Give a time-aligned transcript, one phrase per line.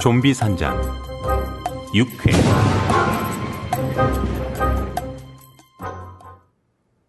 [0.00, 0.80] 좀비 산장
[1.94, 2.32] 6회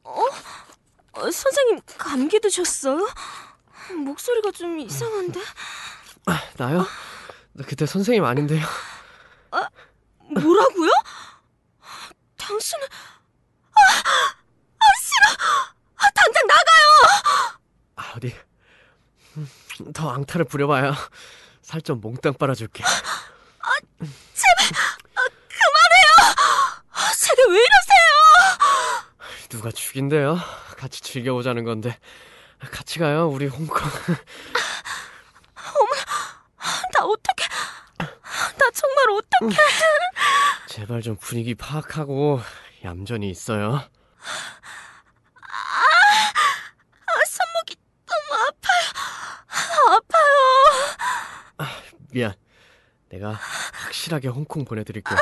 [0.03, 3.07] 어, 선생님 감기 드셨어요?
[4.03, 5.39] 목소리가 좀 이상한데?
[6.57, 6.85] 나요?
[7.53, 8.65] 나 그때 선생님 아닌데요.
[10.29, 10.91] 뭐라고요?
[12.37, 15.43] 당신은 아, 아 싫어!
[15.95, 17.59] 아, 당장 나가요!
[17.95, 18.35] 아, 어디
[19.37, 19.49] 음,
[19.93, 20.93] 더 앙탈을 부려봐야
[21.61, 22.83] 살 좀 몽땅 빨아줄게.
[22.83, 22.87] 아,
[27.13, 28.09] 제가 왜 이러세요?
[29.49, 30.37] 누가 죽인대요?
[30.77, 31.97] 같이 즐겨보자는 건데
[32.71, 33.77] 같이 가요 우리 홍콩.
[36.93, 37.47] 나 어떡해?
[37.99, 39.55] 나 정말 어떡해?
[40.67, 42.41] 제발 좀 분위기 파악하고
[42.83, 43.81] 얌전히 있어요.
[45.41, 45.83] 아,
[47.27, 48.91] 손목이 너무 아파요.
[51.57, 51.79] 아파요.
[52.11, 52.33] 미안.
[53.09, 55.13] 내가 확실하게 홍콩 보내드릴게.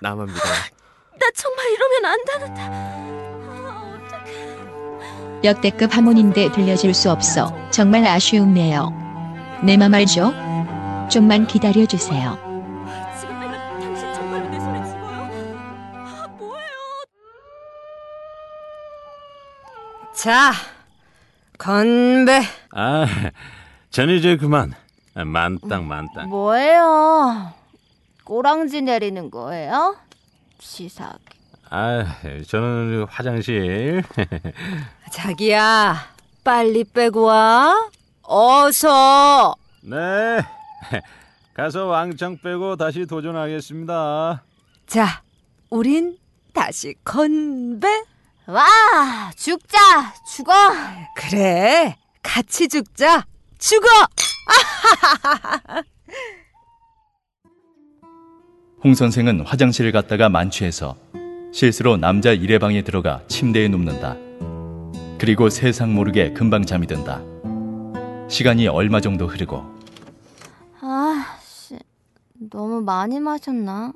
[0.00, 0.38] 나만 믿어.
[0.38, 2.60] 나 정말 이러면 안 되는데.
[2.60, 5.44] 아, 어떡해.
[5.44, 8.90] 역대급 하모니인데 들려줄 수 없어 정말 아쉬움네요.
[9.64, 10.32] 내 맘 알죠?
[11.10, 12.38] 좀만 기다려주세요.
[13.20, 15.94] 지금 빼면 당신 정말로 내 손에 죽어요?
[15.96, 17.04] 아, 뭐예요?
[20.14, 20.52] 자,
[21.58, 22.42] 건배.
[22.72, 23.06] 아,
[23.90, 24.74] 전 이제 그만
[25.14, 27.52] 만땅 만땅 뭐예요?
[28.24, 29.96] 꼬랑지 내리는 거예요?
[30.58, 31.18] 치사하게.
[31.70, 32.04] 아,
[32.46, 34.02] 저는 화장실
[35.12, 35.96] 자기야,
[36.44, 37.90] 빨리 빼고 와.
[38.22, 39.54] 어서.
[39.82, 40.40] 네
[41.54, 44.42] 가서 왕창 빼고 다시 도전하겠습니다
[44.86, 45.22] 자,
[45.70, 46.16] 우린
[46.54, 47.88] 다시 건배.
[48.46, 50.52] 와, 죽자, 죽어.
[51.16, 53.24] 그래, 같이 죽자.
[53.58, 53.86] 죽어.
[58.84, 60.96] 홍 선생은 화장실을 갔다가 만취해서
[61.52, 64.16] 실수로 남자 일회방에 들어가 침대에 눕는다.
[65.18, 67.22] 그리고 세상 모르게 금방 잠이 든다.
[68.28, 69.62] 시간이 얼마 정도 흐르고
[70.80, 71.78] 아, 씨,
[72.50, 73.92] 너무 많이 마셨나?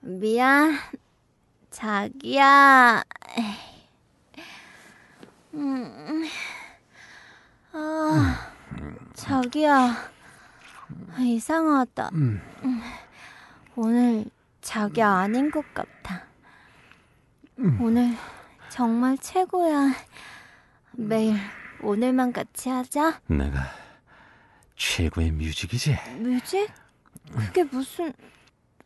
[0.00, 0.76] 미안,
[1.70, 3.02] 자기야.
[5.54, 6.22] 음, 아,
[9.32, 10.10] 자기야,
[11.18, 12.10] 이상하다.
[12.12, 12.42] 음,
[13.74, 14.26] 오늘
[14.60, 16.26] 자기 아닌 것 같아.
[17.80, 18.14] 오늘
[18.68, 19.94] 정말 최고야.
[20.92, 21.38] 매일
[21.80, 23.22] 오늘만 같이 하자.
[23.26, 23.70] 내가
[24.76, 26.70] 최고의 뮤직이지 뮤직?
[27.34, 28.12] 그게 무슨...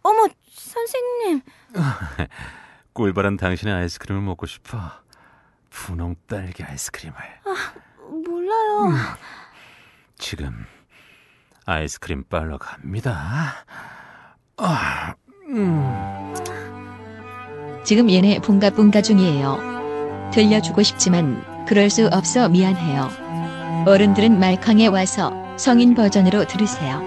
[0.05, 1.41] 어머, 선생님.
[2.95, 4.79] 꿀바란 당신의 아이스크림을 먹고 싶어
[5.71, 7.17] 분홍 딸기 아이스크림을
[8.25, 8.93] 몰라요.
[10.29, 10.67] 지금
[11.67, 13.65] 아이스크림 빨러 갑니다
[17.85, 20.31] 지금 얘네 bun가bun가 중이에요.
[20.35, 23.85] 들려주고 싶지만 그럴 수 없어 미안해요.
[23.87, 27.01] 어른들은 말캉에 와서 성인 버전으로 들으세요.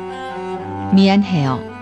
[0.94, 1.79] 미안해요.